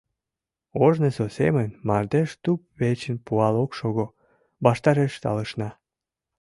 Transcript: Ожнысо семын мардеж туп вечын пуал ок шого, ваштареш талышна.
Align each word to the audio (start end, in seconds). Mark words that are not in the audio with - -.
Ожнысо 0.85 1.25
семын 1.37 1.69
мардеж 1.87 2.29
туп 2.43 2.61
вечын 2.81 3.17
пуал 3.25 3.55
ок 3.63 3.71
шого, 3.79 4.05
ваштареш 4.65 5.13
талышна. 5.23 5.69